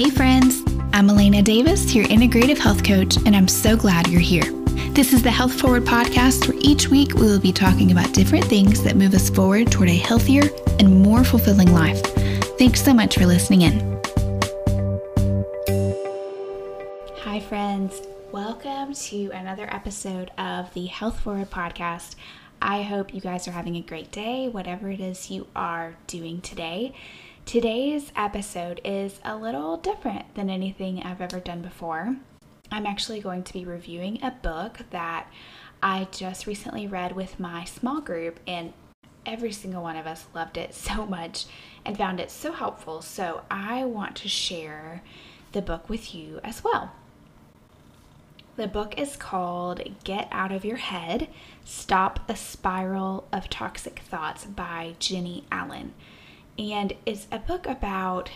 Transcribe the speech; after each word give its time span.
Hey, 0.00 0.08
friends. 0.08 0.62
I'm 0.94 1.10
Elena 1.10 1.42
Davis, 1.42 1.94
your 1.94 2.06
integrative 2.06 2.56
health 2.56 2.82
coach, 2.82 3.18
and 3.26 3.36
I'm 3.36 3.46
so 3.46 3.76
glad 3.76 4.08
you're 4.08 4.18
here. 4.18 4.50
This 4.94 5.12
is 5.12 5.22
the 5.22 5.30
Health 5.30 5.52
Forward 5.60 5.84
podcast, 5.84 6.48
where 6.48 6.56
each 6.62 6.88
week 6.88 7.12
we 7.12 7.26
will 7.26 7.38
be 7.38 7.52
talking 7.52 7.92
about 7.92 8.14
different 8.14 8.46
things 8.46 8.82
that 8.82 8.96
move 8.96 9.12
us 9.12 9.28
forward 9.28 9.70
toward 9.70 9.90
a 9.90 9.94
healthier 9.94 10.44
and 10.78 11.02
more 11.02 11.22
fulfilling 11.22 11.70
life. 11.74 12.00
Thanks 12.56 12.82
so 12.82 12.94
much 12.94 13.18
for 13.18 13.26
listening 13.26 13.60
in. 13.60 14.00
Hi, 17.18 17.40
friends. 17.40 18.00
Welcome 18.32 18.94
to 18.94 19.30
another 19.32 19.68
episode 19.70 20.30
of 20.38 20.72
the 20.72 20.86
Health 20.86 21.20
Forward 21.20 21.50
podcast. 21.50 22.14
I 22.62 22.84
hope 22.84 23.12
you 23.12 23.20
guys 23.20 23.46
are 23.46 23.52
having 23.52 23.76
a 23.76 23.82
great 23.82 24.10
day, 24.10 24.48
whatever 24.48 24.90
it 24.90 25.00
is 25.00 25.30
you 25.30 25.46
are 25.54 25.96
doing 26.06 26.40
today. 26.40 26.94
Today's 27.46 28.12
episode 28.14 28.80
is 28.84 29.18
a 29.24 29.36
little 29.36 29.76
different 29.76 30.34
than 30.36 30.48
anything 30.48 31.02
I've 31.02 31.20
ever 31.20 31.40
done 31.40 31.62
before. 31.62 32.16
I'm 32.70 32.86
actually 32.86 33.20
going 33.20 33.42
to 33.42 33.52
be 33.52 33.64
reviewing 33.64 34.22
a 34.22 34.30
book 34.30 34.78
that 34.90 35.26
I 35.82 36.06
just 36.12 36.46
recently 36.46 36.86
read 36.86 37.16
with 37.16 37.40
my 37.40 37.64
small 37.64 38.00
group, 38.00 38.38
and 38.46 38.72
every 39.26 39.50
single 39.50 39.82
one 39.82 39.96
of 39.96 40.06
us 40.06 40.26
loved 40.32 40.56
it 40.58 40.74
so 40.74 41.04
much 41.06 41.46
and 41.84 41.98
found 41.98 42.20
it 42.20 42.30
so 42.30 42.52
helpful. 42.52 43.02
So 43.02 43.42
I 43.50 43.84
want 43.84 44.14
to 44.16 44.28
share 44.28 45.02
the 45.50 45.62
book 45.62 45.88
with 45.88 46.14
you 46.14 46.38
as 46.44 46.62
well. 46.62 46.92
The 48.56 48.68
book 48.68 48.96
is 48.98 49.16
called 49.16 49.80
Get 50.04 50.28
Out 50.30 50.52
of 50.52 50.64
Your 50.64 50.76
Head 50.76 51.28
Stop 51.64 52.20
a 52.28 52.36
Spiral 52.36 53.26
of 53.32 53.48
Toxic 53.48 54.00
Thoughts 54.00 54.44
by 54.44 54.94
Jennie 54.98 55.44
Allen. 55.50 55.94
And 56.60 56.92
it's 57.06 57.26
a 57.32 57.38
book 57.38 57.66
about 57.66 58.30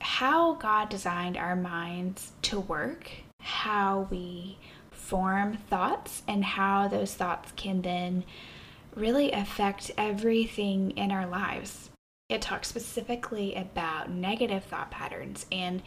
how 0.00 0.54
God 0.54 0.88
designed 0.88 1.36
our 1.36 1.54
minds 1.54 2.32
to 2.42 2.58
work, 2.58 3.10
how 3.38 4.08
we 4.10 4.56
form 4.90 5.58
thoughts, 5.58 6.22
and 6.26 6.42
how 6.42 6.88
those 6.88 7.12
thoughts 7.12 7.52
can 7.54 7.82
then 7.82 8.24
really 8.94 9.30
affect 9.30 9.90
everything 9.98 10.92
in 10.92 11.10
our 11.10 11.26
lives. 11.26 11.90
It 12.30 12.40
talks 12.40 12.68
specifically 12.68 13.54
about 13.54 14.10
negative 14.10 14.64
thought 14.64 14.90
patterns 14.90 15.44
and 15.52 15.82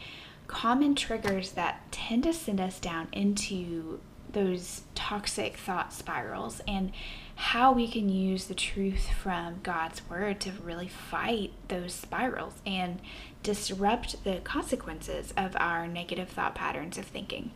common 0.46 0.94
triggers 0.94 1.52
that 1.52 1.90
tend 1.90 2.22
to 2.22 2.32
send 2.32 2.60
us 2.60 2.78
down 2.78 3.08
into 3.12 3.98
those 4.32 4.82
toxic 4.94 5.56
thought 5.56 5.92
spirals 5.92 6.60
and 6.68 6.92
how 7.40 7.72
we 7.72 7.88
can 7.88 8.10
use 8.10 8.44
the 8.44 8.54
truth 8.54 9.08
from 9.14 9.60
God's 9.62 10.02
word 10.10 10.40
to 10.40 10.52
really 10.62 10.88
fight 10.88 11.52
those 11.68 11.94
spirals 11.94 12.60
and 12.66 13.00
disrupt 13.42 14.22
the 14.24 14.40
consequences 14.44 15.32
of 15.38 15.56
our 15.56 15.88
negative 15.88 16.28
thought 16.28 16.54
patterns 16.54 16.98
of 16.98 17.06
thinking. 17.06 17.50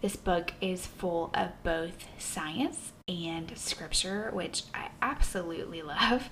This 0.00 0.14
book 0.14 0.52
is 0.60 0.86
full 0.86 1.32
of 1.34 1.50
both 1.64 2.06
science 2.18 2.92
and 3.08 3.52
scripture, 3.58 4.30
which 4.32 4.62
I 4.72 4.90
absolutely 5.02 5.82
love. 5.82 6.30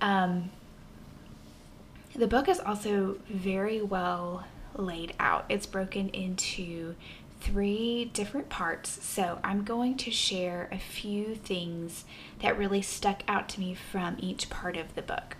Um, 0.00 0.50
the 2.16 2.26
book 2.26 2.48
is 2.48 2.58
also 2.58 3.18
very 3.28 3.82
well 3.82 4.46
laid 4.74 5.12
out. 5.20 5.44
It's 5.50 5.66
broken 5.66 6.08
into 6.08 6.94
three 7.40 8.06
different 8.06 8.48
parts. 8.48 9.04
So 9.04 9.38
I'm 9.42 9.64
going 9.64 9.96
to 9.98 10.10
share 10.10 10.68
a 10.72 10.78
few 10.78 11.34
things 11.34 12.04
that 12.40 12.58
really 12.58 12.82
stuck 12.82 13.22
out 13.28 13.48
to 13.50 13.60
me 13.60 13.74
from 13.74 14.16
each 14.18 14.50
part 14.50 14.76
of 14.76 14.94
the 14.94 15.02
book. 15.02 15.36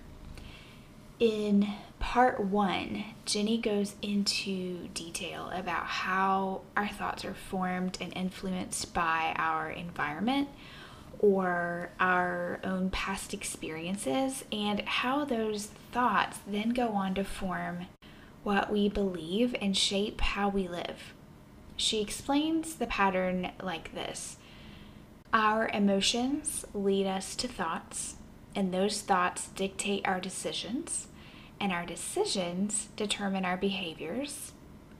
In 1.20 1.68
part 1.98 2.38
one, 2.38 3.04
Jennie 3.24 3.58
goes 3.58 3.96
into 4.02 4.88
detail 4.94 5.50
about 5.52 5.86
how 5.86 6.60
our 6.76 6.88
thoughts 6.88 7.24
are 7.24 7.34
formed 7.34 7.98
and 8.00 8.16
influenced 8.16 8.94
by 8.94 9.34
our 9.36 9.68
environment 9.68 10.48
or 11.18 11.90
our 11.98 12.60
own 12.62 12.88
past 12.90 13.34
experiences, 13.34 14.44
and 14.52 14.80
how 14.82 15.24
those 15.24 15.66
thoughts 15.90 16.38
then 16.46 16.68
go 16.68 16.90
on 16.90 17.12
to 17.12 17.24
form 17.24 17.86
what 18.44 18.72
we 18.72 18.88
believe 18.88 19.52
and 19.60 19.76
shape 19.76 20.20
how 20.20 20.48
we 20.48 20.68
live. 20.68 21.12
She 21.78 22.00
explains 22.00 22.74
the 22.74 22.88
pattern 22.88 23.52
like 23.62 23.94
this 23.94 24.36
Our 25.32 25.68
emotions 25.68 26.66
lead 26.74 27.06
us 27.06 27.36
to 27.36 27.46
thoughts, 27.46 28.16
and 28.54 28.74
those 28.74 29.00
thoughts 29.00 29.46
dictate 29.54 30.06
our 30.06 30.20
decisions, 30.20 31.06
and 31.60 31.72
our 31.72 31.86
decisions 31.86 32.88
determine 32.96 33.44
our 33.44 33.56
behaviors, 33.56 34.52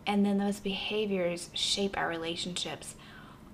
and 0.06 0.24
then 0.24 0.38
those 0.38 0.60
behaviors 0.60 1.50
shape 1.52 1.98
our 1.98 2.08
relationships, 2.08 2.94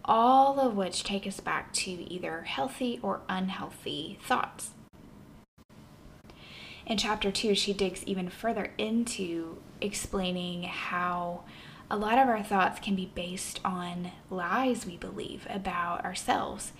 all 0.04 0.60
of 0.60 0.76
which 0.76 1.02
take 1.02 1.26
us 1.26 1.40
back 1.40 1.72
to 1.72 1.90
either 1.90 2.42
healthy 2.42 3.00
or 3.02 3.22
unhealthy 3.30 4.18
thoughts. 4.22 4.72
In 6.86 6.98
chapter 6.98 7.32
two, 7.32 7.54
she 7.54 7.72
digs 7.72 8.04
even 8.04 8.28
further 8.28 8.74
into 8.76 9.56
explaining 9.80 10.64
how 10.64 11.44
a 11.90 11.96
lot 11.96 12.18
of 12.18 12.28
our 12.28 12.42
thoughts 12.42 12.80
can 12.80 12.94
be 12.94 13.10
based 13.14 13.60
on 13.64 14.12
lies 14.30 14.86
we 14.86 14.96
believe 14.96 15.46
about 15.50 16.04
ourselves 16.04 16.72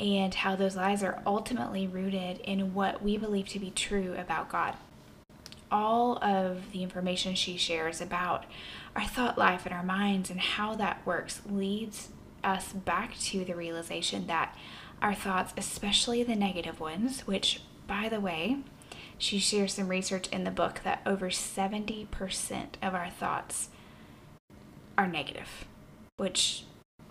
and 0.00 0.32
how 0.32 0.54
those 0.54 0.76
lies 0.76 1.02
are 1.02 1.22
ultimately 1.26 1.86
rooted 1.86 2.38
in 2.40 2.72
what 2.72 3.02
we 3.02 3.16
believe 3.16 3.48
to 3.48 3.58
be 3.58 3.70
true 3.70 4.14
about 4.16 4.48
God. 4.48 4.74
All 5.70 6.22
of 6.22 6.72
the 6.72 6.82
information 6.82 7.34
she 7.34 7.56
shares 7.56 8.00
about 8.00 8.46
our 8.94 9.04
thought 9.04 9.36
life 9.36 9.66
and 9.66 9.74
our 9.74 9.82
minds 9.82 10.30
and 10.30 10.40
how 10.40 10.74
that 10.76 11.04
works 11.04 11.42
leads 11.50 12.08
us 12.44 12.72
back 12.72 13.18
to 13.18 13.44
the 13.44 13.56
realization 13.56 14.28
that 14.28 14.56
our 15.02 15.14
thoughts, 15.14 15.52
especially 15.56 16.22
the 16.22 16.36
negative 16.36 16.80
ones, 16.80 17.26
which, 17.26 17.60
by 17.86 18.08
the 18.08 18.20
way, 18.20 18.58
she 19.18 19.38
shares 19.38 19.74
some 19.74 19.88
research 19.88 20.28
in 20.28 20.44
the 20.44 20.50
book 20.50 20.80
that 20.84 21.02
over 21.04 21.28
70% 21.28 22.06
of 22.80 22.94
our 22.94 23.10
thoughts 23.10 23.68
are 24.98 25.06
negative, 25.06 25.64
which 26.16 26.64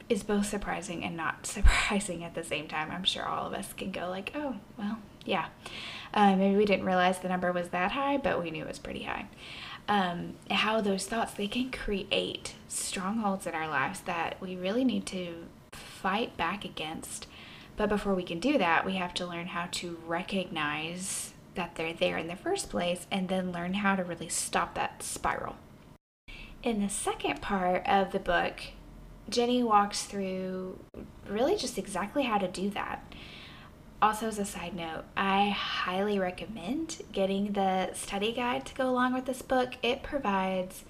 is 0.09 0.21
both 0.21 0.45
surprising 0.45 1.03
and 1.03 1.17
not 1.17 1.45
surprising 1.47 2.23
at 2.23 2.35
the 2.35 2.43
same 2.43 2.67
time. 2.67 2.91
I'm 2.91 3.03
sure 3.03 3.25
all 3.25 3.47
of 3.47 3.53
us 3.53 3.73
can 3.73 3.91
go 3.91 4.09
like, 4.09 4.33
oh, 4.35 4.57
well, 4.77 4.99
yeah. 5.25 5.47
Uh, 6.13 6.35
maybe 6.35 6.55
we 6.55 6.65
didn't 6.65 6.85
realize 6.85 7.19
the 7.19 7.29
number 7.29 7.51
was 7.51 7.69
that 7.69 7.93
high, 7.93 8.17
but 8.17 8.41
we 8.41 8.51
knew 8.51 8.63
it 8.63 8.67
was 8.67 8.79
pretty 8.79 9.03
high. 9.03 9.25
Um, 9.89 10.35
how 10.51 10.81
those 10.81 11.05
thoughts 11.05 11.33
they 11.33 11.47
can 11.47 11.71
create 11.71 12.55
strongholds 12.67 13.47
in 13.47 13.55
our 13.55 13.69
lives 13.69 14.01
that 14.01 14.39
we 14.41 14.55
really 14.55 14.83
need 14.83 15.05
to 15.07 15.45
fight 15.71 16.35
back 16.35 16.65
against. 16.65 17.27
But 17.77 17.89
before 17.89 18.13
we 18.13 18.23
can 18.23 18.39
do 18.39 18.57
that, 18.57 18.85
we 18.85 18.95
have 18.95 19.13
to 19.15 19.25
learn 19.25 19.47
how 19.47 19.67
to 19.73 19.97
recognize 20.05 21.33
that 21.55 21.75
they're 21.75 21.93
there 21.93 22.17
in 22.17 22.27
the 22.27 22.35
first 22.35 22.69
place 22.69 23.07
and 23.11 23.29
then 23.29 23.51
learn 23.51 23.75
how 23.75 23.95
to 23.95 24.03
really 24.03 24.29
stop 24.29 24.75
that 24.75 25.03
spiral. 25.03 25.55
In 26.63 26.81
the 26.81 26.89
second 26.89 27.41
part 27.41 27.87
of 27.87 28.11
the 28.11 28.19
book, 28.19 28.61
Jennie 29.29 29.63
walks 29.63 30.03
through 30.03 30.79
really 31.27 31.55
just 31.55 31.77
exactly 31.77 32.23
how 32.23 32.37
to 32.37 32.47
do 32.47 32.69
that. 32.71 33.13
Also, 34.01 34.27
as 34.27 34.37
a 34.37 34.45
side 34.45 34.75
note, 34.75 35.05
I 35.15 35.49
highly 35.49 36.19
recommend 36.19 37.01
getting 37.11 37.53
the 37.53 37.93
study 37.93 38.31
guide 38.31 38.65
to 38.67 38.75
go 38.75 38.89
along 38.89 39.13
with 39.13 39.25
this 39.25 39.41
book. 39.41 39.73
It 39.81 40.03
provides 40.03 40.83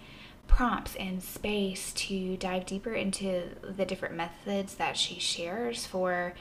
prompts 0.48 0.96
and 0.96 1.22
space 1.22 1.94
to 1.94 2.38
dive 2.38 2.66
deeper 2.66 2.94
into 2.94 3.50
the 3.64 3.86
different 3.86 4.16
methods 4.16 4.76
that 4.76 4.98
she 4.98 5.20
shares 5.20 5.86
for 5.86 6.34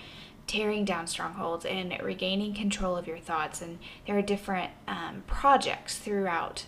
tearing 0.46 0.84
down 0.84 1.06
strongholds 1.06 1.64
and 1.64 1.96
regaining 2.02 2.54
control 2.54 2.96
of 2.96 3.06
your 3.06 3.18
thoughts. 3.18 3.60
And 3.60 3.78
there 4.06 4.16
are 4.16 4.22
different 4.22 4.70
um, 4.86 5.24
projects 5.26 5.98
throughout 5.98 6.64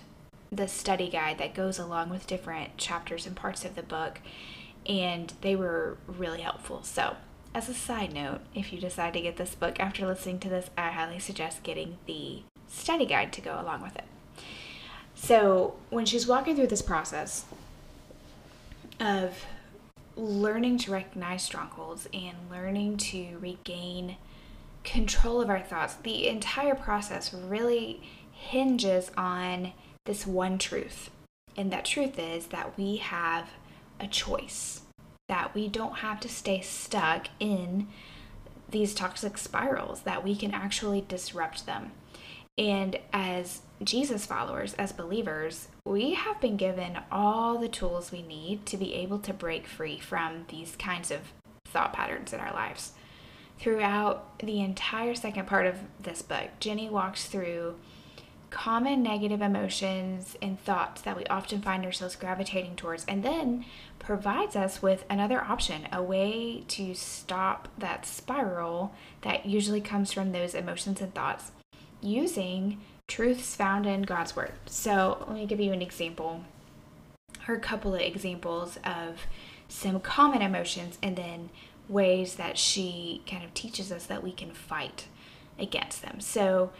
the 0.50 0.69
study 0.69 1.09
guide 1.09 1.38
that 1.38 1.54
goes 1.54 1.78
along 1.78 2.10
with 2.10 2.26
different 2.26 2.76
chapters 2.76 3.26
and 3.26 3.37
parts 3.37 3.64
of 3.64 3.75
the 3.75 3.82
book, 3.82 4.20
and 4.87 5.32
they 5.40 5.55
were 5.55 5.99
really 6.06 6.40
helpful. 6.40 6.82
So, 6.82 7.17
as 7.55 7.69
a 7.69 7.75
side 7.75 8.12
note, 8.12 8.40
if 8.55 8.72
you 8.72 8.81
decide 8.81 9.14
to 9.14 9.20
get 9.20 9.37
this 9.37 9.55
book 9.55 9.81
after 9.81 10.06
listening 10.06 10.38
to 10.40 10.49
this, 10.49 10.70
I 10.76 10.90
highly 10.90 11.19
suggest 11.19 11.62
getting 11.62 11.99
the 12.06 12.43
study 12.69 13.06
guide 13.06 13.32
to 13.34 13.40
go 13.40 13.61
along 13.61 13.82
with 13.82 13.96
it. 13.96 14.05
So, 15.14 15.75
when 15.90 16.06
she's 16.06 16.26
walking 16.26 16.56
through 16.56 16.69
this 16.69 16.82
process 16.82 17.44
of 19.00 19.44
learning 20.17 20.78
to 20.78 20.90
recognize 20.90 21.43
strongholds 21.43 22.08
and 22.12 22.37
learning 22.50 22.96
to 22.96 23.38
regain 23.40 24.17
control 24.84 25.40
of 25.40 25.50
our 25.50 25.61
thoughts, 25.61 25.94
the 25.94 26.28
entire 26.28 26.75
process 26.75 27.32
really 27.32 28.02
hinges 28.32 29.11
on 29.17 29.72
this 30.08 30.26
one 30.26 30.58
truth. 30.58 31.10
And 31.56 31.70
that 31.70 31.84
truth 31.84 32.19
is 32.19 32.46
that 32.46 32.76
we 32.78 32.96
have 32.96 33.50
a 34.00 34.06
choice, 34.06 34.81
that 35.28 35.55
we 35.55 35.69
don't 35.69 35.99
have 35.99 36.19
to 36.20 36.28
stay 36.28 36.62
stuck 36.62 37.28
in 37.38 37.88
these 38.70 38.94
toxic 38.94 39.37
spirals, 39.37 40.02
that 40.02 40.25
we 40.25 40.34
can 40.34 40.52
actually 40.52 41.05
disrupt 41.06 41.66
them. 41.66 41.93
And 42.56 42.99
as 43.12 43.60
Jesus 43.82 44.25
followers, 44.25 44.75
as 44.75 44.93
believers, 44.93 45.69
we 45.84 46.14
have 46.14 46.40
been 46.40 46.56
given 46.56 46.99
all 47.12 47.58
the 47.58 47.69
tools 47.69 48.10
we 48.10 48.22
need 48.22 48.64
to 48.66 48.78
be 48.78 48.94
able 48.94 49.19
to 49.20 49.34
break 49.34 49.66
free 49.66 49.99
from 49.99 50.46
these 50.49 50.75
kinds 50.76 51.10
of 51.10 51.20
thought 51.66 51.93
patterns 51.93 52.32
in 52.32 52.40
our 52.40 52.52
lives. 52.55 52.93
Throughout 53.58 54.38
the 54.38 54.60
entire 54.60 55.14
second 55.14 55.46
part 55.46 55.66
of 55.66 55.76
this 56.00 56.22
book, 56.22 56.49
Jennie 56.60 56.88
walks 56.88 57.26
through 57.26 57.76
common 58.50 59.02
negative 59.02 59.42
emotions 59.42 60.36
and 60.40 60.58
thoughts 60.60 61.02
that 61.02 61.16
we 61.16 61.24
often 61.26 61.60
find 61.60 61.84
ourselves 61.84 62.16
gravitating 62.16 62.76
towards, 62.76 63.04
and 63.06 63.22
then 63.22 63.64
provides 63.98 64.56
us 64.56 64.80
with 64.80 65.04
another 65.10 65.42
option, 65.42 65.86
a 65.92 66.02
way 66.02 66.64
to 66.68 66.94
stop 66.94 67.68
that 67.76 68.06
spiral 68.06 68.94
that 69.22 69.46
usually 69.46 69.80
comes 69.80 70.12
from 70.12 70.32
those 70.32 70.54
emotions 70.54 71.00
and 71.00 71.14
thoughts 71.14 71.52
using 72.00 72.80
truths 73.06 73.56
found 73.56 73.86
in 73.86 74.02
God's 74.02 74.36
Word. 74.36 74.52
So, 74.66 75.24
let 75.26 75.34
me 75.34 75.46
give 75.46 75.60
you 75.60 75.72
an 75.72 75.82
example, 75.82 76.42
or 77.46 77.54
a 77.54 77.60
couple 77.60 77.94
of 77.94 78.00
examples 78.00 78.78
of 78.84 79.26
some 79.68 80.00
common 80.00 80.42
emotions 80.42 80.98
and 81.02 81.16
then 81.16 81.50
ways 81.88 82.36
that 82.36 82.56
she 82.56 83.22
kind 83.28 83.44
of 83.44 83.52
teaches 83.54 83.90
us 83.90 84.06
that 84.06 84.22
we 84.22 84.32
can 84.32 84.52
fight 84.52 85.06
against 85.58 86.02
them. 86.02 86.20
So, 86.20 86.70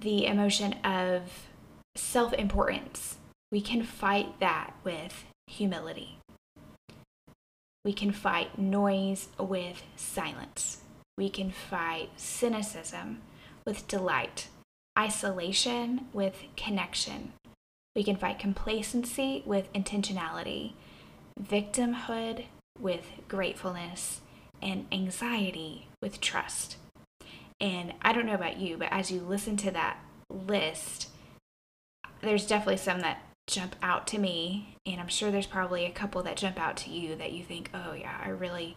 the 0.00 0.26
emotion 0.26 0.74
of 0.84 1.22
self 1.94 2.32
importance, 2.32 3.18
we 3.52 3.60
can 3.60 3.82
fight 3.82 4.40
that 4.40 4.74
with 4.84 5.24
humility. 5.46 6.18
We 7.84 7.92
can 7.92 8.12
fight 8.12 8.58
noise 8.58 9.28
with 9.38 9.82
silence. 9.96 10.78
We 11.16 11.28
can 11.28 11.50
fight 11.50 12.10
cynicism 12.16 13.20
with 13.66 13.88
delight, 13.88 14.48
isolation 14.98 16.06
with 16.12 16.36
connection. 16.56 17.32
We 17.94 18.04
can 18.04 18.16
fight 18.16 18.38
complacency 18.38 19.42
with 19.44 19.72
intentionality, 19.72 20.72
victimhood 21.42 22.46
with 22.78 23.04
gratefulness, 23.28 24.20
and 24.62 24.86
anxiety 24.92 25.88
with 26.02 26.20
trust. 26.20 26.76
And 27.60 27.92
I 28.02 28.12
don't 28.12 28.26
know 28.26 28.34
about 28.34 28.58
you, 28.58 28.76
but 28.76 28.88
as 28.90 29.10
you 29.10 29.20
listen 29.20 29.56
to 29.58 29.70
that 29.72 29.98
list, 30.30 31.08
there's 32.22 32.46
definitely 32.46 32.78
some 32.78 33.00
that 33.00 33.22
jump 33.46 33.76
out 33.82 34.06
to 34.08 34.18
me. 34.18 34.76
And 34.86 35.00
I'm 35.00 35.08
sure 35.08 35.30
there's 35.30 35.46
probably 35.46 35.84
a 35.84 35.90
couple 35.90 36.22
that 36.22 36.36
jump 36.36 36.58
out 36.58 36.76
to 36.78 36.90
you 36.90 37.16
that 37.16 37.32
you 37.32 37.44
think, 37.44 37.70
oh, 37.74 37.92
yeah, 37.92 38.18
I 38.24 38.28
really 38.30 38.76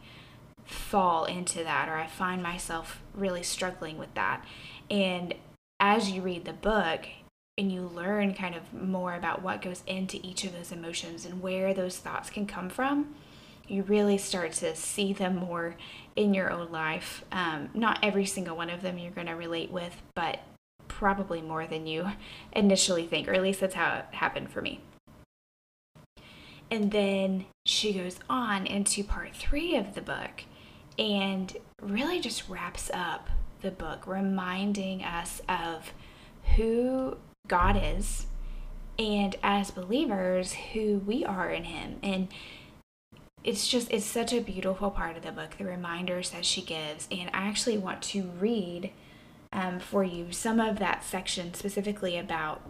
fall 0.66 1.26
into 1.26 1.64
that, 1.64 1.90
or 1.90 1.96
I 1.96 2.08
find 2.08 2.42
myself 2.42 3.02
really 3.14 3.44
struggling 3.44 3.98
with 3.98 4.14
that. 4.16 4.44
And 4.90 5.34
as 5.80 6.12
you 6.12 6.22
read 6.22 6.46
the 6.46 6.54
book, 6.54 7.08
and 7.58 7.72
you 7.72 7.82
learn 7.82 8.34
kind 8.34 8.56
of 8.56 8.74
more 8.74 9.14
about 9.14 9.44
what 9.44 9.62
goes 9.62 9.84
into 9.86 10.20
each 10.24 10.44
of 10.44 10.54
those 10.54 10.72
emotions 10.72 11.26
and 11.26 11.42
where 11.42 11.74
those 11.74 11.98
thoughts 11.98 12.30
can 12.30 12.48
come 12.48 12.70
from, 12.70 13.14
you 13.68 13.84
really 13.84 14.18
start 14.18 14.52
to 14.54 14.76
see 14.76 15.14
them 15.14 15.36
more 15.38 15.76
in 16.16 16.34
your 16.34 16.52
own 16.52 16.72
life. 16.72 17.24
Um, 17.32 17.70
not 17.74 18.00
every 18.04 18.26
single 18.26 18.56
one 18.56 18.70
of 18.70 18.82
them 18.82 18.98
you're 18.98 19.12
going 19.12 19.28
to 19.28 19.34
relate 19.34 19.72
with, 19.72 20.02
but 20.16 20.40
probably 20.88 21.42
more 21.42 21.66
than 21.66 21.88
you 21.88 22.08
initially 22.52 23.06
think, 23.08 23.28
or 23.28 23.34
at 23.34 23.42
least 23.42 23.60
that's 23.62 23.76
how 23.76 23.98
it 23.98 24.16
happened 24.16 24.52
for 24.52 24.62
me. 24.62 24.82
And 26.70 26.92
then 26.92 27.46
she 27.66 27.94
goes 27.94 28.20
on 28.30 28.66
into 28.66 29.04
part 29.04 29.36
three 29.36 29.76
of 29.76 29.96
the 29.96 30.02
book 30.02 30.44
and 30.98 31.56
really 31.82 32.20
just 32.20 32.50
wraps 32.50 32.90
up 32.94 33.30
the 33.62 33.72
book, 33.72 34.08
reminding 34.08 35.04
us 35.04 35.42
of 35.48 35.94
who 36.56 37.18
God 37.48 37.80
is 37.82 38.28
and 38.98 39.36
as 39.42 39.72
believers, 39.72 40.54
who 40.74 41.00
we 41.06 41.26
are 41.26 41.50
in 41.50 41.64
Him. 41.64 42.00
And 42.04 42.28
it's 43.44 43.68
just 43.68 43.92
it's 43.92 44.06
such 44.06 44.32
a 44.34 44.40
beautiful 44.40 44.90
part 44.90 45.18
of 45.18 45.24
the 45.24 45.32
book 45.32 45.58
the 45.58 45.66
reminders 45.66 46.30
that 46.32 46.46
she 46.46 46.62
gives. 46.62 47.08
And 47.12 47.30
i 47.34 47.48
actually 47.48 47.78
want 47.78 48.02
to 48.04 48.24
read 48.40 48.92
um, 49.52 49.80
for 49.80 50.04
you 50.04 50.32
some 50.32 50.60
of 50.60 50.80
that 50.80 51.04
section 51.04 51.54
specifically 51.54 52.18
about 52.18 52.62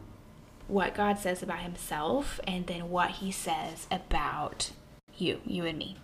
what 0.68 0.96
god 0.96 1.20
says 1.20 1.44
about 1.44 1.60
himself 1.60 2.40
and 2.48 2.68
then 2.68 2.90
what 2.90 3.12
he 3.12 3.32
says 3.32 3.88
about 3.92 4.72
you 5.18 5.42
you 5.46 5.66
and 5.66 5.78
me. 5.78 5.98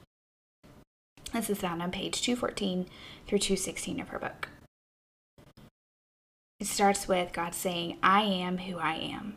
This 1.34 1.50
is 1.50 1.60
found 1.60 1.82
on 1.82 1.92
page 1.92 2.22
214 2.22 2.88
through 3.28 3.40
216 3.40 4.00
of 4.00 4.10
her 4.10 4.20
book. 4.20 4.50
It 6.60 6.68
starts 6.68 7.08
with 7.08 7.34
god 7.34 7.56
saying 7.56 7.98
i 8.04 8.22
am 8.22 8.60
who 8.60 8.78
i 8.78 8.96
am. 8.96 9.36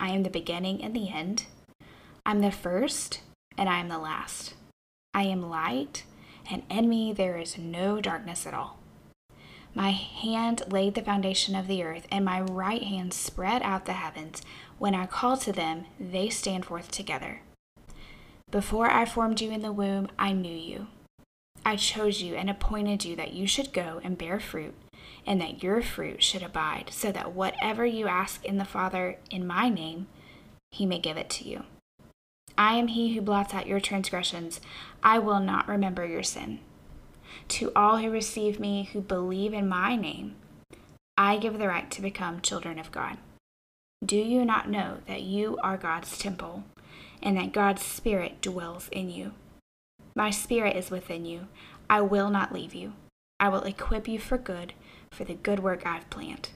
I 0.00 0.10
am 0.10 0.24
the 0.24 0.30
beginning 0.30 0.82
and 0.82 0.94
the 0.94 1.08
end. 1.08 1.44
I'm 2.26 2.40
the 2.40 2.50
first 2.50 3.20
and 3.56 3.68
I 3.68 3.80
am 3.80 3.88
the 3.88 3.98
last. 3.98 4.54
I 5.12 5.24
am 5.24 5.48
light, 5.48 6.04
and 6.50 6.62
in 6.70 6.88
me 6.88 7.12
there 7.12 7.38
is 7.38 7.56
no 7.58 8.00
darkness 8.00 8.46
at 8.46 8.54
all. 8.54 8.78
My 9.74 9.90
hand 9.90 10.62
laid 10.70 10.94
the 10.94 11.02
foundation 11.02 11.56
of 11.56 11.66
the 11.66 11.82
earth, 11.82 12.06
and 12.10 12.24
my 12.24 12.40
right 12.40 12.82
hand 12.82 13.12
spread 13.12 13.60
out 13.62 13.86
the 13.86 13.94
heavens. 13.94 14.42
When 14.78 14.94
I 14.94 15.06
call 15.06 15.36
to 15.38 15.52
them, 15.52 15.86
they 15.98 16.28
stand 16.28 16.64
forth 16.64 16.90
together. 16.90 17.40
Before 18.50 18.88
I 18.88 19.04
formed 19.04 19.40
you 19.40 19.50
in 19.50 19.62
the 19.62 19.72
womb, 19.72 20.08
I 20.16 20.32
knew 20.32 20.54
you. 20.54 20.86
I 21.66 21.76
chose 21.76 22.22
you 22.22 22.34
and 22.34 22.48
appointed 22.48 23.04
you 23.04 23.16
that 23.16 23.32
you 23.32 23.48
should 23.48 23.72
go 23.72 24.00
and 24.04 24.18
bear 24.18 24.38
fruit, 24.38 24.74
and 25.26 25.40
that 25.40 25.62
your 25.62 25.82
fruit 25.82 26.22
should 26.22 26.42
abide, 26.42 26.90
so 26.92 27.10
that 27.10 27.32
whatever 27.32 27.84
you 27.84 28.06
ask 28.06 28.44
in 28.44 28.58
the 28.58 28.64
Father 28.64 29.18
in 29.30 29.44
my 29.44 29.68
name, 29.68 30.06
he 30.70 30.86
may 30.86 30.98
give 30.98 31.16
it 31.16 31.30
to 31.30 31.48
you. 31.48 31.64
I 32.56 32.74
am 32.74 32.88
he 32.88 33.14
who 33.14 33.20
blots 33.20 33.52
out 33.52 33.66
your 33.66 33.80
transgressions. 33.80 34.60
I 35.02 35.18
will 35.18 35.40
not 35.40 35.68
remember 35.68 36.06
your 36.06 36.22
sin. 36.22 36.60
To 37.48 37.72
all 37.74 37.98
who 37.98 38.10
receive 38.10 38.60
me, 38.60 38.88
who 38.92 39.00
believe 39.00 39.52
in 39.52 39.68
my 39.68 39.96
name, 39.96 40.36
I 41.16 41.36
give 41.36 41.58
the 41.58 41.68
right 41.68 41.90
to 41.90 42.02
become 42.02 42.40
children 42.40 42.78
of 42.78 42.92
God. 42.92 43.18
Do 44.04 44.16
you 44.16 44.44
not 44.44 44.68
know 44.68 44.98
that 45.06 45.22
you 45.22 45.58
are 45.62 45.76
God's 45.76 46.18
temple, 46.18 46.64
and 47.22 47.36
that 47.36 47.52
God's 47.52 47.82
Spirit 47.82 48.40
dwells 48.40 48.88
in 48.92 49.10
you? 49.10 49.32
My 50.14 50.30
Spirit 50.30 50.76
is 50.76 50.90
within 50.90 51.24
you. 51.24 51.48
I 51.88 52.00
will 52.02 52.30
not 52.30 52.52
leave 52.52 52.74
you. 52.74 52.92
I 53.40 53.48
will 53.48 53.62
equip 53.62 54.06
you 54.06 54.18
for 54.18 54.38
good, 54.38 54.74
for 55.10 55.24
the 55.24 55.34
good 55.34 55.60
work 55.60 55.84
I've 55.86 56.08
planned. 56.10 56.50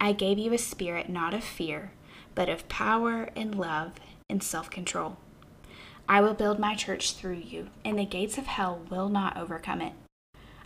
I 0.00 0.12
gave 0.12 0.38
you 0.38 0.52
a 0.52 0.58
spirit 0.58 1.08
not 1.08 1.34
of 1.34 1.44
fear, 1.44 1.92
but 2.34 2.48
of 2.48 2.68
power 2.68 3.28
and 3.36 3.54
love 3.54 3.94
and 4.30 4.42
self 4.42 4.70
control. 4.70 5.16
I 6.08 6.20
will 6.20 6.34
build 6.34 6.58
my 6.58 6.74
church 6.74 7.14
through 7.14 7.42
you, 7.44 7.68
and 7.84 7.98
the 7.98 8.04
gates 8.04 8.38
of 8.38 8.46
hell 8.46 8.80
will 8.90 9.08
not 9.08 9.36
overcome 9.36 9.80
it. 9.80 9.92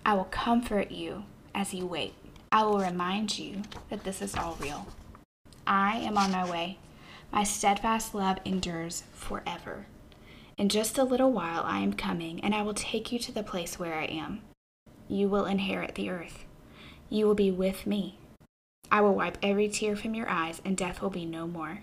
I 0.07 0.15
will 0.15 0.25
comfort 0.25 0.91
you 0.91 1.25
as 1.55 1.75
you 1.75 1.87
wait. 1.87 2.15
I 2.53 2.63
will 2.63 2.79
remind 2.79 3.39
you 3.39 3.63
that 3.91 4.05
this 4.05 4.23
is 4.23 4.37
all 4.37 4.57
real. 4.61 4.87
I 5.67 5.97
am 5.99 6.17
on 6.17 6.31
my 6.31 6.49
way. 6.49 6.79
My 7.33 7.43
steadfast 7.43 8.15
love 8.15 8.39
endures 8.45 9.05
forever. 9.13 9.87
In 10.57 10.69
just 10.69 10.99
a 10.99 11.05
little 11.05 11.33
while 11.33 11.63
I 11.65 11.81
am 11.81 11.95
coming, 11.95 12.39
and 12.45 12.55
I 12.55 12.63
will 12.63 12.75
take 12.75 13.11
you 13.11 13.19
to 13.19 13.33
the 13.33 13.43
place 13.43 13.79
where 13.79 13.95
I 13.95 14.05
am. 14.05 14.43
You 15.09 15.29
will 15.29 15.47
inherit 15.47 15.95
the 15.95 16.11
earth. 16.11 16.45
You 17.11 17.27
will 17.27 17.35
be 17.35 17.51
with 17.51 17.87
me. 17.87 18.19
I 18.91 19.01
will 19.01 19.15
wipe 19.15 19.39
every 19.43 19.69
tear 19.69 19.97
from 19.97 20.15
your 20.15 20.29
eyes, 20.29 20.63
and 20.65 20.77
death 20.77 21.03
will 21.03 21.11
be 21.11 21.27
no 21.27 21.47
more. 21.47 21.81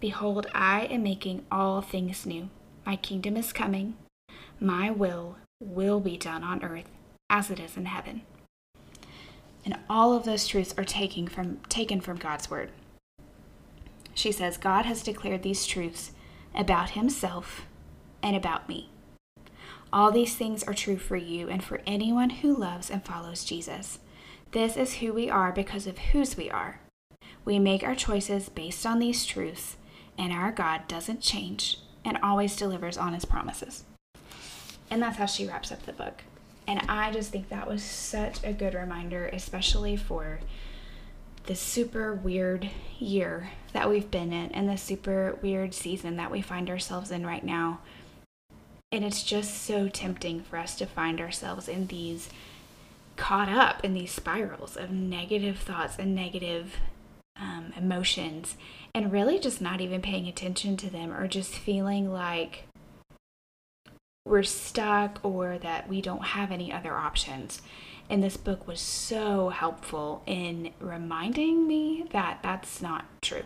Behold, 0.00 0.46
I 0.54 0.84
am 0.86 1.02
making 1.02 1.44
all 1.50 1.82
things 1.82 2.24
new. 2.24 2.50
My 2.86 2.96
kingdom 2.96 3.36
is 3.36 3.52
coming. 3.52 3.96
My 4.60 4.90
will 4.90 5.36
will 5.60 5.98
be 5.98 6.16
done 6.16 6.44
on 6.44 6.62
earth 6.62 6.88
as 7.28 7.50
it 7.50 7.58
is 7.58 7.76
in 7.76 7.86
heaven. 7.86 8.22
And 9.64 9.76
all 9.90 10.14
of 10.14 10.24
those 10.24 10.46
truths 10.46 10.72
are 10.78 10.84
taken 10.84 11.26
from, 11.26 11.58
taken 11.68 12.00
from 12.00 12.16
God's 12.16 12.48
word. 12.48 12.70
She 14.14 14.30
says, 14.30 14.56
God 14.56 14.86
has 14.86 15.02
declared 15.02 15.42
these 15.42 15.66
truths 15.66 16.12
about 16.54 16.90
himself 16.90 17.66
and 18.22 18.36
about 18.36 18.68
me. 18.68 18.90
All 19.92 20.10
these 20.12 20.36
things 20.36 20.62
are 20.62 20.74
true 20.74 20.98
for 20.98 21.16
you 21.16 21.48
and 21.48 21.62
for 21.62 21.80
anyone 21.86 22.30
who 22.30 22.56
loves 22.56 22.90
and 22.90 23.04
follows 23.04 23.44
Jesus. 23.44 23.98
This 24.52 24.76
is 24.76 24.94
who 24.94 25.12
we 25.12 25.28
are 25.28 25.50
because 25.50 25.86
of 25.86 25.98
whose 25.98 26.36
we 26.36 26.50
are. 26.50 26.80
We 27.44 27.58
make 27.58 27.82
our 27.82 27.94
choices 27.94 28.48
based 28.48 28.86
on 28.86 28.98
these 28.98 29.26
truths 29.26 29.76
and 30.18 30.32
our 30.32 30.52
God 30.52 30.88
doesn't 30.88 31.22
change 31.22 31.78
and 32.04 32.18
always 32.22 32.56
delivers 32.56 32.98
on 32.98 33.14
his 33.14 33.24
promises. 33.24 33.84
And 34.90 35.00
that's 35.00 35.16
how 35.16 35.26
she 35.26 35.46
wraps 35.46 35.70
up 35.70 35.86
the 35.86 35.92
book. 35.92 36.24
And 36.66 36.80
I 36.88 37.10
just 37.12 37.30
think 37.30 37.48
that 37.48 37.68
was 37.68 37.82
such 37.82 38.42
a 38.44 38.52
good 38.52 38.74
reminder, 38.74 39.26
especially 39.32 39.96
for 39.96 40.40
the 41.46 41.54
super 41.54 42.12
weird 42.12 42.68
year 42.98 43.50
that 43.72 43.88
we've 43.88 44.10
been 44.10 44.32
in 44.32 44.52
and 44.52 44.68
the 44.68 44.76
super 44.76 45.38
weird 45.40 45.72
season 45.72 46.16
that 46.16 46.30
we 46.30 46.42
find 46.42 46.68
ourselves 46.68 47.10
in 47.10 47.26
right 47.26 47.44
now. 47.44 47.80
And 48.92 49.04
it's 49.04 49.22
just 49.22 49.62
so 49.62 49.88
tempting 49.88 50.42
for 50.42 50.58
us 50.58 50.74
to 50.76 50.86
find 50.86 51.20
ourselves 51.20 51.68
in 51.68 51.86
these 51.86 52.28
caught 53.16 53.48
up 53.48 53.84
in 53.84 53.94
these 53.94 54.12
spirals 54.12 54.76
of 54.76 54.90
negative 54.90 55.58
thoughts 55.58 55.98
and 55.98 56.14
negative 56.14 56.76
emotions 57.78 58.56
and 58.94 59.12
really 59.12 59.38
just 59.38 59.60
not 59.60 59.80
even 59.80 60.02
paying 60.02 60.26
attention 60.26 60.76
to 60.76 60.90
them 60.90 61.12
or 61.12 61.28
just 61.28 61.54
feeling 61.54 62.12
like 62.12 62.64
we're 64.24 64.42
stuck 64.42 65.20
or 65.22 65.58
that 65.58 65.88
we 65.88 66.02
don't 66.02 66.24
have 66.26 66.50
any 66.50 66.72
other 66.72 66.94
options. 66.94 67.62
And 68.10 68.22
this 68.22 68.36
book 68.36 68.66
was 68.66 68.80
so 68.80 69.50
helpful 69.50 70.22
in 70.26 70.72
reminding 70.80 71.66
me 71.66 72.06
that 72.12 72.40
that's 72.42 72.80
not 72.80 73.04
true. 73.20 73.44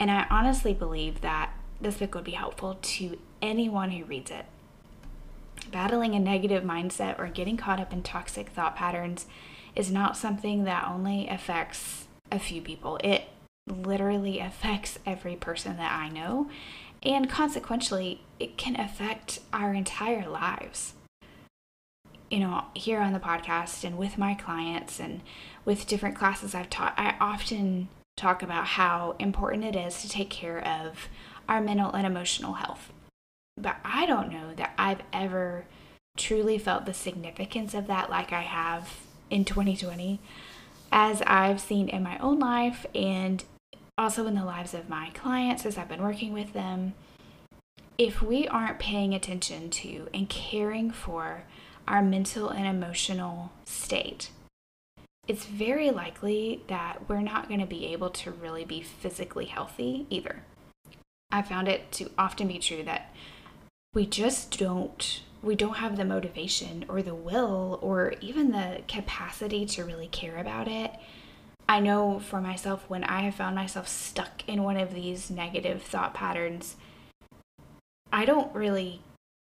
And 0.00 0.10
I 0.10 0.26
honestly 0.30 0.74
believe 0.74 1.20
that 1.20 1.52
this 1.80 1.96
book 1.96 2.14
would 2.14 2.24
be 2.24 2.32
helpful 2.32 2.78
to 2.80 3.18
anyone 3.40 3.90
who 3.90 4.04
reads 4.04 4.30
it. 4.30 4.46
Battling 5.70 6.14
a 6.14 6.20
negative 6.20 6.64
mindset 6.64 7.18
or 7.18 7.26
getting 7.26 7.56
caught 7.56 7.80
up 7.80 7.92
in 7.92 8.02
toxic 8.02 8.50
thought 8.50 8.76
patterns 8.76 9.26
is 9.76 9.90
not 9.90 10.16
something 10.16 10.64
that 10.64 10.88
only 10.88 11.28
affects 11.28 12.06
a 12.32 12.38
few 12.38 12.60
people. 12.60 12.98
It 13.02 13.24
literally 13.70 14.40
affects 14.40 14.98
every 15.06 15.36
person 15.36 15.76
that 15.76 15.92
I 15.92 16.08
know, 16.08 16.50
and 17.02 17.30
consequently, 17.30 18.22
it 18.40 18.56
can 18.56 18.78
affect 18.78 19.40
our 19.52 19.72
entire 19.72 20.28
lives. 20.28 20.94
You 22.30 22.40
know, 22.40 22.64
here 22.74 23.00
on 23.00 23.12
the 23.12 23.20
podcast 23.20 23.84
and 23.84 23.96
with 23.96 24.18
my 24.18 24.34
clients 24.34 25.00
and 25.00 25.22
with 25.64 25.86
different 25.86 26.16
classes 26.16 26.54
I've 26.54 26.68
taught, 26.68 26.94
I 26.96 27.14
often 27.20 27.88
talk 28.16 28.42
about 28.42 28.66
how 28.66 29.14
important 29.18 29.64
it 29.64 29.76
is 29.76 30.02
to 30.02 30.08
take 30.08 30.28
care 30.28 30.62
of 30.66 31.08
our 31.48 31.60
mental 31.60 31.92
and 31.92 32.06
emotional 32.06 32.54
health. 32.54 32.92
But 33.56 33.76
I 33.84 34.04
don't 34.06 34.30
know 34.30 34.54
that 34.56 34.74
I've 34.76 35.02
ever 35.12 35.64
truly 36.16 36.58
felt 36.58 36.84
the 36.84 36.92
significance 36.92 37.74
of 37.74 37.86
that 37.86 38.10
like 38.10 38.32
I 38.32 38.42
have 38.42 38.96
in 39.30 39.44
2020, 39.44 40.20
as 40.90 41.22
I've 41.22 41.60
seen 41.60 41.88
in 41.88 42.02
my 42.02 42.18
own 42.18 42.38
life 42.38 42.84
and 42.94 43.44
also 43.98 44.26
in 44.26 44.34
the 44.34 44.44
lives 44.44 44.72
of 44.72 44.88
my 44.88 45.10
clients 45.12 45.66
as 45.66 45.76
I've 45.76 45.88
been 45.88 46.02
working 46.02 46.32
with 46.32 46.52
them. 46.52 46.94
If 47.98 48.22
we 48.22 48.46
aren't 48.46 48.78
paying 48.78 49.12
attention 49.12 49.70
to 49.70 50.08
and 50.14 50.28
caring 50.28 50.92
for 50.92 51.42
our 51.88 52.00
mental 52.00 52.48
and 52.48 52.64
emotional 52.64 53.50
state, 53.64 54.30
it's 55.26 55.44
very 55.44 55.90
likely 55.90 56.62
that 56.68 57.08
we're 57.08 57.20
not 57.20 57.48
going 57.48 57.60
to 57.60 57.66
be 57.66 57.86
able 57.86 58.10
to 58.10 58.30
really 58.30 58.64
be 58.64 58.80
physically 58.80 59.46
healthy 59.46 60.06
either. 60.08 60.44
I 61.30 61.42
found 61.42 61.68
it 61.68 61.90
to 61.92 62.10
often 62.16 62.48
be 62.48 62.58
true 62.58 62.82
that 62.84 63.14
we 63.92 64.06
just 64.06 64.58
don't 64.58 65.22
we 65.42 65.54
don't 65.54 65.76
have 65.76 65.96
the 65.96 66.04
motivation 66.04 66.84
or 66.88 67.00
the 67.00 67.14
will 67.14 67.78
or 67.80 68.14
even 68.20 68.50
the 68.50 68.80
capacity 68.88 69.64
to 69.66 69.84
really 69.84 70.08
care 70.08 70.36
about 70.36 70.66
it. 70.66 70.92
I 71.68 71.80
know 71.80 72.18
for 72.18 72.40
myself 72.40 72.88
when 72.88 73.04
I 73.04 73.20
have 73.22 73.34
found 73.34 73.54
myself 73.54 73.86
stuck 73.88 74.42
in 74.48 74.62
one 74.62 74.78
of 74.78 74.94
these 74.94 75.30
negative 75.30 75.82
thought 75.82 76.14
patterns, 76.14 76.76
I 78.10 78.24
don't 78.24 78.54
really 78.54 79.02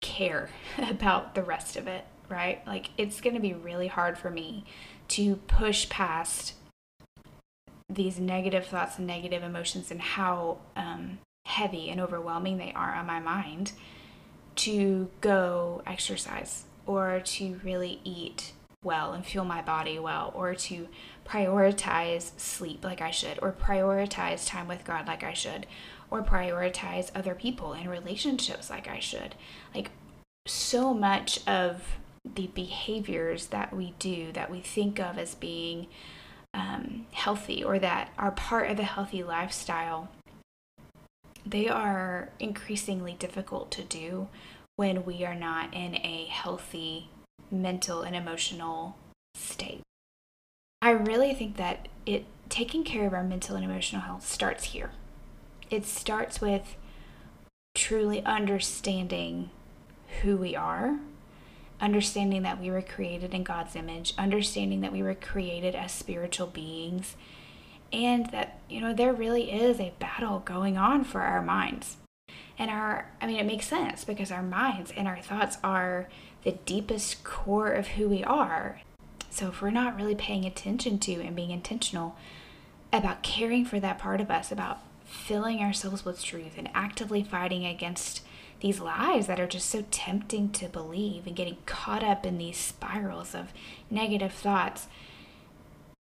care 0.01 0.49
about 0.77 1.35
the 1.35 1.43
rest 1.43 1.75
of 1.75 1.87
it, 1.87 2.05
right? 2.27 2.65
Like 2.65 2.89
it's 2.97 3.21
going 3.21 3.35
to 3.35 3.41
be 3.41 3.53
really 3.53 3.87
hard 3.87 4.17
for 4.17 4.31
me 4.31 4.65
to 5.09 5.35
push 5.35 5.87
past 5.89 6.53
these 7.87 8.19
negative 8.19 8.65
thoughts 8.65 8.97
and 8.97 9.07
negative 9.07 9.43
emotions 9.43 9.91
and 9.91 10.01
how 10.01 10.59
um, 10.75 11.19
heavy 11.45 11.89
and 11.89 11.99
overwhelming 11.99 12.57
they 12.57 12.71
are 12.73 12.93
on 12.93 13.05
my 13.05 13.19
mind 13.19 13.71
to 14.55 15.09
go 15.21 15.81
exercise 15.85 16.65
or 16.85 17.19
to 17.21 17.59
really 17.63 17.99
eat 18.03 18.53
well 18.83 19.11
and 19.11 19.25
feel 19.25 19.43
my 19.43 19.61
body 19.61 19.99
well 19.99 20.31
or 20.35 20.55
to 20.55 20.87
prioritize 21.25 22.31
sleep 22.39 22.83
like 22.83 23.01
I 23.01 23.11
should 23.11 23.37
or 23.41 23.51
prioritize 23.51 24.47
time 24.47 24.67
with 24.67 24.85
God 24.85 25.07
like 25.07 25.23
I 25.23 25.33
should 25.33 25.67
or 26.09 26.23
prioritize 26.23 27.11
other 27.13 27.35
people 27.35 27.73
and 27.73 27.89
relationships 27.89 28.69
like 28.69 28.87
I 28.87 28.99
should. 28.99 29.35
Like 29.75 29.91
so 30.47 30.93
much 30.93 31.45
of 31.47 31.97
the 32.23 32.47
behaviors 32.47 33.47
that 33.47 33.75
we 33.75 33.93
do 33.99 34.31
that 34.31 34.49
we 34.49 34.61
think 34.61 34.99
of 34.99 35.17
as 35.17 35.35
being 35.35 35.87
um, 36.53 37.05
healthy 37.11 37.63
or 37.63 37.79
that 37.79 38.11
are 38.17 38.31
part 38.31 38.69
of 38.71 38.79
a 38.79 38.83
healthy 38.83 39.23
lifestyle 39.23 40.09
they 41.45 41.69
are 41.69 42.29
increasingly 42.39 43.13
difficult 43.13 43.71
to 43.71 43.83
do 43.83 44.27
when 44.75 45.05
we 45.05 45.23
are 45.23 45.35
not 45.35 45.73
in 45.73 45.95
a 45.95 46.27
healthy 46.29 47.09
mental 47.51 48.01
and 48.01 48.15
emotional 48.15 48.97
state. 49.35 49.81
I 50.81 50.91
really 50.91 51.33
think 51.33 51.57
that 51.57 51.87
it 52.05 52.25
taking 52.49 52.83
care 52.83 53.05
of 53.05 53.13
our 53.13 53.23
mental 53.23 53.55
and 53.55 53.63
emotional 53.63 54.01
health 54.01 54.25
starts 54.25 54.65
here. 54.65 54.91
It 55.69 55.85
starts 55.85 56.41
with 56.41 56.75
truly 57.75 58.23
understanding 58.25 59.51
who 60.21 60.35
we 60.35 60.55
are, 60.55 60.99
understanding 61.79 62.41
that 62.43 62.59
we 62.59 62.71
were 62.71 62.81
created 62.81 63.33
in 63.33 63.43
God's 63.43 63.75
image, 63.75 64.13
understanding 64.17 64.81
that 64.81 64.91
we 64.91 65.03
were 65.03 65.15
created 65.15 65.75
as 65.75 65.91
spiritual 65.91 66.47
beings, 66.47 67.15
and 67.93 68.25
that, 68.31 68.59
you 68.69 68.81
know, 68.81 68.93
there 68.93 69.13
really 69.13 69.51
is 69.51 69.79
a 69.79 69.93
battle 69.99 70.39
going 70.39 70.77
on 70.77 71.03
for 71.03 71.21
our 71.21 71.41
minds. 71.41 71.97
And 72.59 72.69
our, 72.69 73.09
I 73.21 73.25
mean, 73.25 73.37
it 73.37 73.45
makes 73.45 73.67
sense 73.67 74.03
because 74.03 74.31
our 74.31 74.43
minds 74.43 74.91
and 74.95 75.07
our 75.07 75.21
thoughts 75.21 75.57
are 75.63 76.09
the 76.43 76.51
deepest 76.51 77.23
core 77.23 77.71
of 77.71 77.87
who 77.87 78.09
we 78.09 78.23
are. 78.23 78.81
So 79.29 79.47
if 79.47 79.61
we're 79.61 79.71
not 79.71 79.95
really 79.95 80.15
paying 80.15 80.45
attention 80.45 80.99
to 80.99 81.13
and 81.13 81.35
being 81.35 81.51
intentional 81.51 82.17
about 82.91 83.23
caring 83.23 83.63
for 83.63 83.79
that 83.79 83.97
part 83.97 84.19
of 84.19 84.29
us, 84.29 84.51
about 84.51 84.79
filling 85.05 85.59
ourselves 85.59 86.03
with 86.03 86.21
truth 86.21 86.53
and 86.57 86.69
actively 86.73 87.23
fighting 87.23 87.65
against 87.65 88.21
these 88.59 88.81
lies 88.81 89.27
that 89.27 89.39
are 89.39 89.47
just 89.47 89.69
so 89.69 89.85
tempting 89.89 90.51
to 90.51 90.67
believe 90.67 91.25
and 91.25 91.35
getting 91.35 91.57
caught 91.65 92.03
up 92.03 92.25
in 92.25 92.37
these 92.37 92.57
spirals 92.57 93.33
of 93.33 93.53
negative 93.89 94.33
thoughts, 94.33 94.87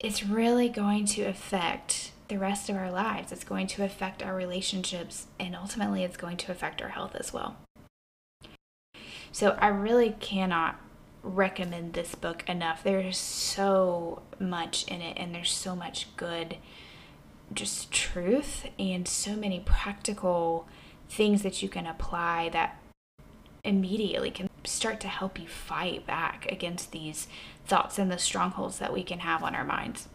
it's 0.01 0.25
really 0.25 0.69
going 0.69 1.05
to 1.05 1.23
affect 1.25 2.13
the 2.29 2.39
rest 2.39 2.69
of 2.69 2.77
our 2.77 2.91
lives. 2.91 3.33
It's 3.33 3.45
going 3.45 3.67
to 3.69 3.85
affect 3.85 4.23
our 4.23 4.35
relationships, 4.35 5.27
and 5.39 5.57
ultimately, 5.57 6.05
it's 6.05 6.17
going 6.17 6.37
to 6.39 6.53
affect 6.53 6.83
our 6.83 6.91
health 6.91 7.15
as 7.15 7.33
well. 7.33 7.57
So, 9.33 9.57
I 9.61 9.69
really 9.69 10.17
cannot 10.21 10.81
recommend 11.23 11.95
this 11.95 12.15
book 12.15 12.45
enough. 12.49 12.83
There's 12.83 13.19
so 13.19 14.23
much 14.39 14.85
in 14.85 15.01
it, 15.01 15.17
and 15.19 15.35
there's 15.35 15.53
so 15.53 15.75
much 15.75 16.15
good, 16.17 16.57
just 17.53 17.91
truth, 17.91 18.67
and 18.79 19.09
so 19.09 19.35
many 19.35 19.61
practical 19.61 20.69
things 21.09 21.43
that 21.43 21.63
you 21.63 21.69
can 21.69 21.87
apply 21.87 22.51
that 22.51 22.79
immediately 23.65 24.31
can 24.31 24.49
start 24.65 25.01
to 25.01 25.09
help 25.09 25.39
you 25.39 25.49
fight 25.49 26.07
back 26.07 26.51
against 26.51 26.93
these 26.93 27.27
thoughts 27.67 27.99
and 27.99 28.11
the 28.11 28.19
strongholds 28.19 28.79
that 28.79 28.93
we 28.93 29.03
can 29.03 29.21
have 29.21 29.43
on 29.43 29.55
our 29.55 29.65
minds. 29.65 30.09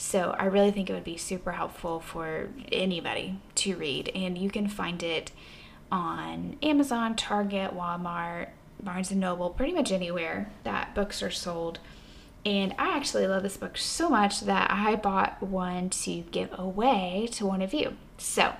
So 0.00 0.34
I 0.38 0.44
really 0.44 0.70
think 0.70 0.88
it 0.88 0.92
would 0.92 1.02
be 1.02 1.16
super 1.16 1.52
helpful 1.52 1.98
for 1.98 2.50
anybody 2.70 3.40
to 3.56 3.76
read, 3.76 4.12
and 4.14 4.38
you 4.38 4.48
can 4.48 4.68
find 4.68 5.02
it 5.02 5.32
on 5.90 6.56
Amazon, 6.62 7.16
Target, 7.16 7.74
Walmart, 7.74 8.50
Barnes 8.80 9.10
and 9.10 9.18
Noble, 9.18 9.50
pretty 9.50 9.72
much 9.72 9.90
anywhere 9.90 10.52
that 10.62 10.94
books 10.94 11.20
are 11.20 11.32
sold. 11.32 11.80
And 12.46 12.76
I 12.78 12.96
actually 12.96 13.26
love 13.26 13.42
this 13.42 13.56
book 13.56 13.76
so 13.76 14.08
much 14.08 14.42
that 14.42 14.70
I 14.70 14.94
bought 14.94 15.42
one 15.42 15.90
to 15.90 16.20
give 16.30 16.56
away 16.56 17.28
to 17.32 17.44
one 17.44 17.60
of 17.60 17.74
you. 17.74 17.96
So 18.18 18.54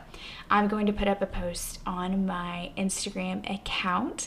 I'm 0.50 0.66
going 0.66 0.87
to 0.87 0.92
put 0.92 1.07
up 1.07 1.23
a 1.23 1.26
post 1.26 1.78
on 1.87 2.26
my 2.26 2.73
Instagram 2.76 3.49
account 3.49 4.26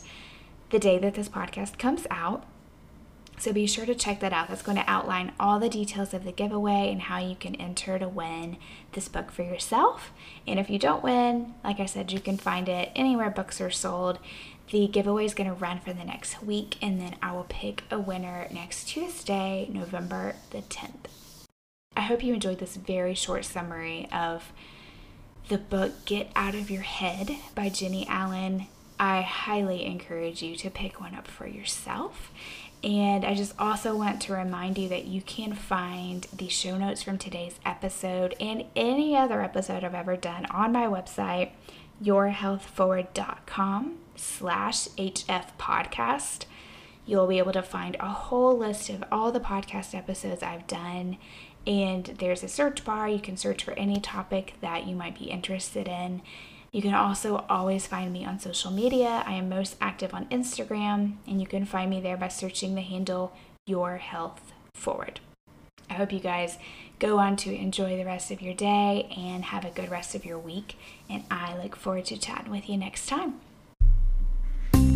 the 0.70 0.80
day 0.80 0.98
that 1.00 1.16
this 1.16 1.28
podcast 1.28 1.78
comes 1.78 2.08
out. 2.10 2.46
So 3.42 3.52
be 3.52 3.66
sure 3.66 3.88
to 3.88 3.96
check 3.96 4.20
that 4.20 4.34
out. 4.34 4.50
That's 4.50 4.62
going 4.62 4.78
to 4.78 4.88
outline 4.88 5.32
all 5.40 5.58
the 5.58 5.68
details 5.68 6.14
of 6.14 6.26
the 6.26 6.32
giveaway 6.32 6.92
and 6.92 7.02
how 7.02 7.18
you 7.18 7.36
can 7.36 7.56
enter 7.56 7.98
to 7.98 8.08
win 8.08 8.58
this 8.92 9.08
book 9.08 9.32
for 9.32 9.42
yourself. 9.42 10.12
And 10.46 10.60
if 10.60 10.70
you 10.70 10.78
don't 10.78 11.04
win, 11.04 11.56
like 11.64 11.80
I 11.80 11.88
said, 11.88 12.12
you 12.12 12.20
can 12.20 12.38
find 12.38 12.70
it 12.70 12.92
anywhere 12.96 13.32
books 13.32 13.60
are 13.60 13.72
sold. 13.72 14.20
The 14.70 14.88
giveaway 14.88 15.26
is 15.26 15.34
going 15.34 15.50
to 15.50 15.56
run 15.56 15.80
for 15.80 15.92
the 15.92 16.04
next 16.04 16.44
week, 16.44 16.78
and 16.84 17.02
then 17.02 17.16
I 17.20 17.32
will 17.32 17.48
pick 17.50 17.84
a 17.90 18.00
winner 18.00 18.46
next 18.52 18.90
Tuesday, 18.90 19.68
November 19.74 20.36
the 20.52 20.60
10th. 20.60 21.10
I 21.96 22.02
hope 22.02 22.24
you 22.24 22.36
enjoyed 22.36 22.60
this 22.60 22.76
very 22.76 23.16
short 23.16 23.44
summary 23.44 24.08
of 24.14 24.54
the 25.48 25.58
book 25.58 26.06
Get 26.06 26.30
Out 26.36 26.54
of 26.54 26.70
Your 26.70 26.84
Head 26.84 27.38
by 27.56 27.70
Jennie 27.70 28.08
Allen. 28.08 28.68
I 29.00 29.22
highly 29.22 29.84
encourage 29.84 30.44
you 30.44 30.56
to 30.58 30.70
pick 30.70 31.02
one 31.02 31.16
up 31.16 31.28
for 31.28 31.48
yourself. 31.48 32.32
And 32.84 33.24
I 33.24 33.36
just 33.36 33.54
also 33.60 33.96
want 33.96 34.22
to 34.24 34.34
remind 34.34 34.78
you 34.80 34.90
that 34.90 35.06
you 35.06 35.22
can 35.22 35.54
find 35.54 36.26
the 36.34 36.48
show 36.48 36.78
notes 36.78 37.04
from 37.04 37.18
today's 37.20 37.60
episode 37.64 38.36
and 38.40 38.66
any 38.76 39.16
other 39.16 39.42
episode 39.42 39.84
I've 39.84 39.94
ever 39.94 40.16
done 40.18 40.48
on 40.48 40.72
my 40.72 40.88
website, 40.88 41.52
yourhealthforward.com 42.04 43.98
slash 44.16 44.88
HF 44.90 45.46
podcast. 45.60 46.46
You'll 47.06 47.28
be 47.28 47.38
able 47.38 47.52
to 47.54 47.62
find 47.62 47.96
a 48.00 48.10
whole 48.10 48.58
list 48.58 48.90
of 48.90 49.04
all 49.12 49.32
the 49.32 49.40
podcast 49.40 49.94
episodes 49.94 50.42
I've 50.42 50.66
done 50.68 51.18
And 51.68 52.06
there's 52.18 52.44
a 52.44 52.48
search 52.48 52.84
bar. 52.84 53.08
You 53.08 53.20
can 53.20 53.38
search 53.38 53.64
for 53.64 53.74
any 53.74 54.00
topic 54.00 54.56
that 54.62 54.88
you 54.88 54.96
might 54.96 55.18
be 55.18 55.26
interested 55.26 55.88
in. 55.88 56.22
You 56.72 56.82
can 56.82 56.94
also 56.94 57.46
always 57.50 57.86
find 57.86 58.14
me 58.14 58.24
on 58.24 58.40
social 58.40 58.72
media. 58.72 59.24
I 59.26 59.34
am 59.34 59.50
most 59.50 59.76
active 59.82 60.14
on 60.14 60.28
Instagram, 60.28 61.18
and 61.28 61.42
you 61.42 61.48
can 61.48 61.66
find 61.66 61.90
me 61.90 62.00
there 62.00 62.16
by 62.16 62.30
searching 62.30 62.76
the 62.76 62.82
handle 62.82 63.34
Your 63.66 63.98
Health 63.98 64.54
Forward. 64.74 65.20
I 65.90 65.96
hope 65.96 66.14
you 66.14 66.22
guys 66.22 66.58
go 67.00 67.20
on 67.20 67.36
to 67.38 67.54
enjoy 67.54 67.98
the 67.98 68.06
rest 68.06 68.32
of 68.32 68.42
your 68.42 68.54
day 68.54 69.14
and 69.18 69.44
have 69.44 69.66
a 69.66 69.70
good 69.70 69.92
rest 69.92 70.16
of 70.16 70.24
your 70.24 70.40
week. 70.40 70.78
And 71.10 71.26
I 71.30 71.62
look 71.62 71.76
forward 71.76 72.06
to 72.06 72.18
chatting 72.18 72.52
with 72.52 72.70
you 72.70 72.78
next 72.78 73.08
time. 73.08 73.42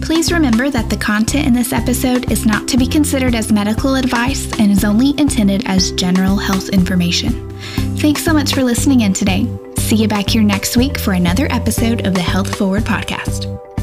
Please 0.05 0.31
remember 0.31 0.69
that 0.69 0.87
the 0.87 0.97
content 0.97 1.47
in 1.47 1.53
this 1.53 1.73
episode 1.73 2.31
is 2.31 2.45
not 2.45 2.67
to 2.67 2.77
be 2.77 2.85
considered 2.85 3.33
as 3.33 3.51
medical 3.51 3.95
advice 3.95 4.47
and 4.59 4.71
is 4.71 4.83
only 4.83 5.19
intended 5.19 5.63
as 5.65 5.91
general 5.93 6.37
health 6.37 6.69
information. 6.69 7.49
Thanks 7.97 8.23
so 8.23 8.31
much 8.31 8.53
for 8.53 8.63
listening 8.63 9.01
in 9.01 9.13
today. 9.13 9.47
See 9.79 9.95
you 9.95 10.07
back 10.07 10.29
here 10.29 10.43
next 10.43 10.77
week 10.77 10.99
for 10.99 11.13
another 11.13 11.47
episode 11.49 12.05
of 12.05 12.13
the 12.13 12.21
Health 12.21 12.55
Forward 12.55 12.83
podcast. 12.83 13.74